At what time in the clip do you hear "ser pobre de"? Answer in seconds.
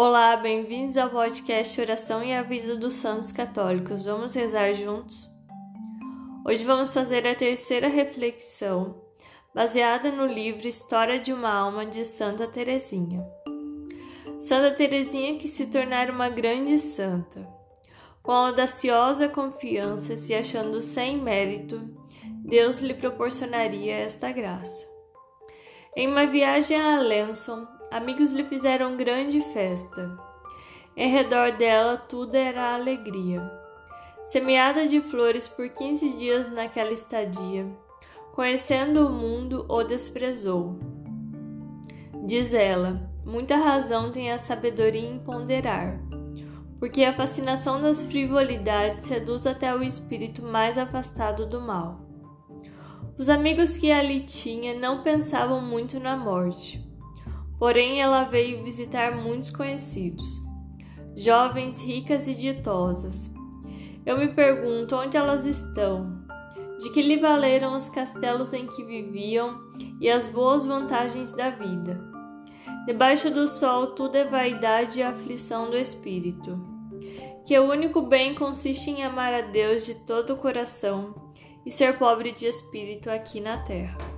81.70-82.46